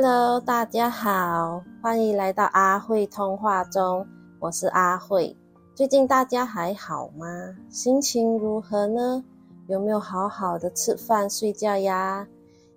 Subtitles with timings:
[0.00, 4.06] Hello，大家好，欢迎来到阿慧通话中，
[4.38, 5.36] 我是阿慧。
[5.74, 7.26] 最近大家还好吗？
[7.68, 9.24] 心情如何呢？
[9.66, 12.28] 有没有好好的吃饭睡觉呀？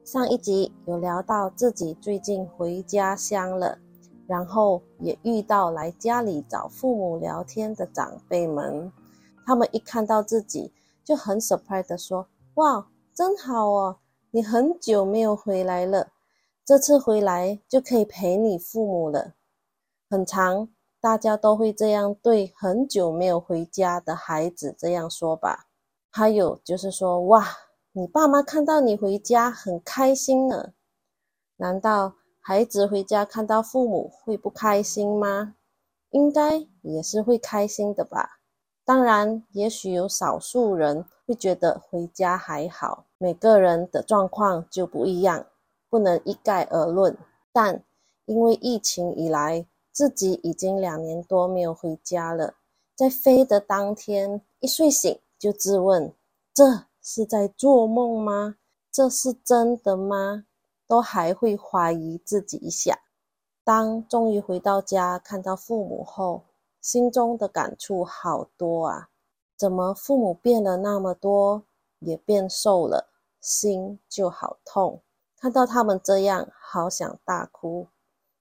[0.04, 3.78] 上一集有聊到自己最近回家乡了，
[4.26, 8.92] 然后也遇到来家里找父母聊天的长辈们，
[9.46, 12.26] 他们一看到自己就很 surprise 的说
[12.56, 13.98] ：“哇，真好哦，
[14.32, 16.08] 你很久没有回来了。”
[16.72, 19.34] 这次回来就可以陪你父母了，
[20.10, 20.70] 很长，
[21.02, 25.68] 大家都会这样对很久没有回家的孩子这样说吧。
[26.10, 27.46] 还有就是说，哇，
[27.92, 30.72] 你爸妈看到你回家很开心呢。
[31.58, 35.56] 难道孩子回家看到父母会不开心吗？
[36.12, 38.40] 应该也是会开心的吧。
[38.86, 45.48] 当然，也许有少数人会觉得回家还好，每个人的状况就不一样。
[45.92, 47.18] 不能一概而论，
[47.52, 47.84] 但
[48.24, 52.56] 因为疫情以来，自己已经两年多没有回家了。
[52.96, 56.14] 在飞的当天，一睡醒就自问：
[56.54, 58.56] 这是在做梦吗？
[58.90, 60.46] 这是真的吗？
[60.88, 62.98] 都还会怀疑自己一下。
[63.66, 66.44] 当终于回到家，看到父母后，
[66.80, 69.10] 心中的感触好多啊！
[69.58, 71.64] 怎么父母变了那么多，
[72.00, 73.10] 也变瘦了，
[73.42, 75.02] 心就好痛。
[75.42, 77.88] 看到他们这样，好想大哭，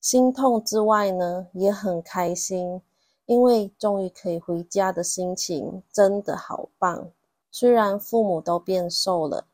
[0.03, 2.83] 心痛之外呢，也很开心，
[3.25, 7.11] 因为终于可以回家的心情真的好棒。
[7.51, 9.47] 虽然父母都变瘦了，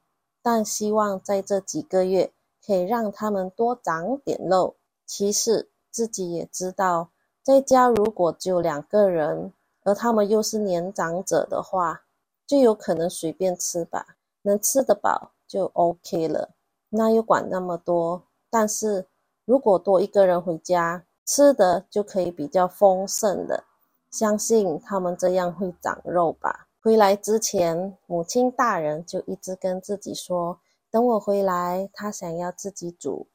[0.42, 2.32] 但希望在这几个月
[2.66, 4.74] 可以让他们多长点肉。
[5.06, 7.10] 其实自己也知道，
[7.44, 9.52] 在家如果只有两个人，
[9.84, 12.02] 而他们又是年长者的话，
[12.44, 16.55] 就有可能随便吃吧，能吃得饱就 OK 了。
[16.96, 18.22] 那又管那么多？
[18.48, 19.06] 但是
[19.44, 23.64] 如果多一个人回家，吃的就可以比较丰盛了。
[24.10, 26.66] 相信他们这样会长肉吧。
[26.82, 30.58] 回来之前，母亲大人就一直跟自己说
[30.90, 33.26] ：“等我回来，他想要自己煮，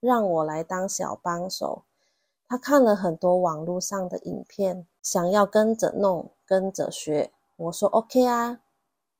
[0.00, 1.84] 让我来当小帮手。”
[2.46, 7.30] 他看了很多网络上的影片，想要跟着弄，跟着学。
[7.56, 8.60] 我说：“OK 啊。”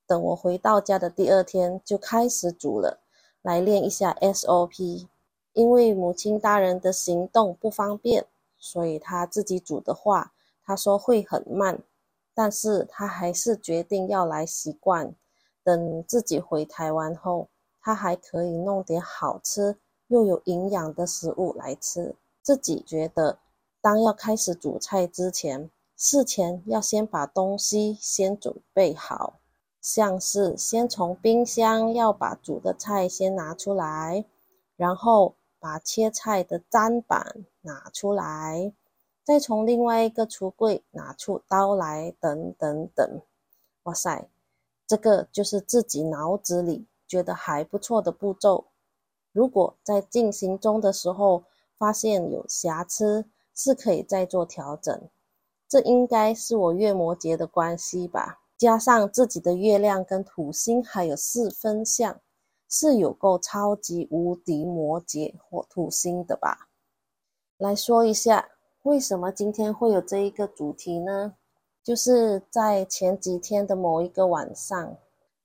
[0.06, 2.98] 等我回到家的第二天，就开始煮了。
[3.48, 5.06] 来练一下 SOP，
[5.54, 8.26] 因为母亲大人的行动不方便，
[8.58, 11.82] 所以他自己煮的话，他说会很慢，
[12.34, 15.14] 但是他还是决定要来习惯。
[15.64, 17.48] 等自己回台湾后，
[17.80, 19.78] 他还可以弄点好吃
[20.08, 22.14] 又有营养的食物来吃。
[22.42, 23.38] 自己觉得，
[23.80, 29.40] 当要开始煮菜之前，事前要先把东西先准备好。
[29.90, 34.26] 像是先从冰箱要把煮的菜先拿出来，
[34.76, 38.70] 然后把切菜的砧板拿出来，
[39.24, 43.22] 再从另外一个橱柜拿出刀来，等等等。
[43.84, 44.28] 哇塞，
[44.86, 48.66] 这个就是自己脑子里觉得还不错的步骤。
[49.32, 51.44] 如果在进行中的时候
[51.78, 53.24] 发现有瑕疵，
[53.54, 55.08] 是可以再做调整。
[55.66, 58.40] 这应该是我月摩羯的关系吧。
[58.58, 62.20] 加上自己的月亮跟土星还有四分相，
[62.68, 66.68] 是有够超级无敌摩羯或土星的吧？
[67.56, 68.48] 来说一下，
[68.82, 71.36] 为什么今天会有这一个主题呢？
[71.84, 74.96] 就是在前几天的某一个晚上，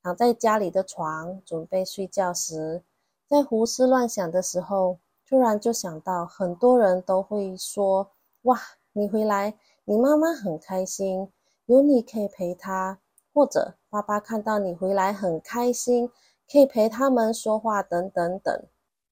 [0.02, 2.82] 躺在家里的床准备睡觉时，
[3.28, 4.98] 在胡思乱想的时候，
[5.30, 8.10] 突然就想到，很多人都会说
[8.44, 8.60] ：“哇，
[8.92, 9.54] 你回来，
[9.86, 11.32] 你妈妈很开心，
[11.68, 13.00] 有你可以陪她。”
[13.34, 16.10] 或者爸爸看到你回来很开心，
[16.52, 18.66] 可以陪他们说话等等等。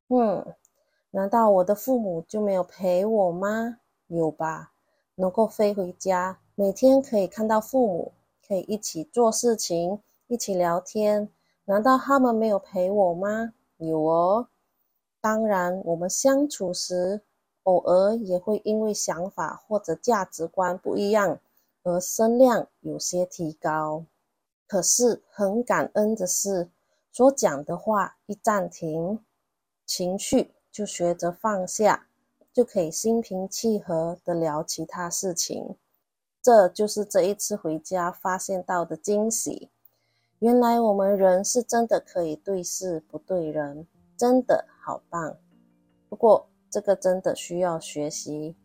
[0.10, 0.54] 嗯，
[1.10, 3.80] 难道我的父母就没有陪我吗？
[4.08, 4.74] 有吧，
[5.16, 8.14] 能够飞回家，每天可以看到父母，
[8.48, 11.30] 可以一起做事情，一起聊天。
[11.66, 13.54] 难道他们没有陪我吗？
[13.78, 14.48] 有哦。
[15.22, 17.22] 当然，我们相处时，
[17.64, 21.40] 偶尔也会因为想法或者价值观不一样，
[21.84, 24.06] 而声量有些提高。
[24.72, 26.70] 可是很感恩的是，
[27.12, 29.20] 所讲的话一暂停，
[29.86, 32.08] 情绪就学着放下，
[32.54, 35.76] 就可以心平气和的聊其他事情。
[36.42, 39.70] 这就是这一次回家发现到的惊喜。
[40.40, 43.86] 原来我们人是真的可以对事不对人，
[44.16, 45.36] 真的好棒。
[46.08, 48.56] 不过这个真的需要学习，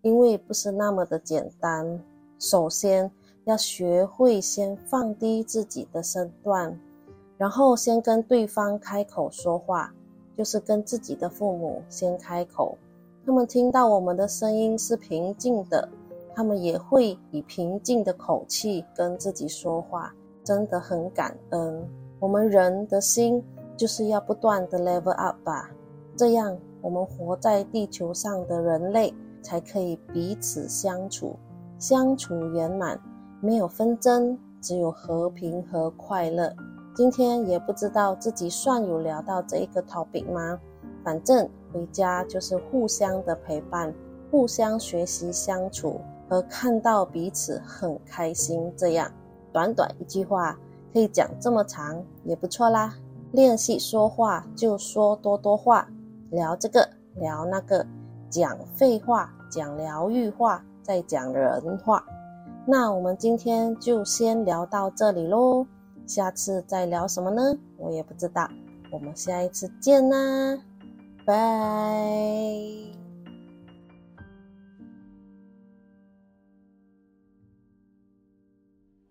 [0.00, 2.04] 因为不是那么的简单。
[2.40, 3.12] 首先。
[3.44, 6.78] 要学会先放低自己的身段，
[7.36, 9.92] 然后先跟对方开口说话，
[10.36, 12.78] 就是跟自己的父母先开口。
[13.26, 15.88] 他们听到我们的声音是平静的，
[16.34, 21.88] 他们也会以平静的口气跟自己说话，真的很感恩。
[22.20, 23.42] 我们人的心
[23.76, 25.68] 就是要不断的 level up 吧，
[26.16, 29.12] 这样我们活在地球上的人类
[29.42, 31.36] 才可以彼此相处，
[31.78, 33.00] 相处圆满，
[33.44, 36.54] 没有纷争，只有和平和快乐。
[36.94, 40.60] 今天也不知道自己算有聊到这一个 topic 吗？
[41.02, 43.92] 反正回家就是互相的陪伴，
[44.30, 49.10] 互相学习相处和看到彼此很开心，这样
[49.52, 50.56] 短短一句话。
[50.92, 52.94] 可以讲这么长也不错啦。
[53.32, 55.88] 练习说话就说多多话，
[56.30, 57.84] 聊这个聊那个，
[58.30, 62.04] 讲废话，讲疗愈话，再讲人话。
[62.66, 65.66] 那我们今天就先聊到这里喽，
[66.06, 67.56] 下次再聊什么呢？
[67.76, 68.48] 我也不知道。
[68.92, 70.58] 我们下一次见啦，
[71.26, 73.01] 拜。